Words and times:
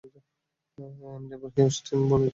Endeavour, 1.09 1.49
Houston 1.55 1.99
বলছি। 2.09 2.29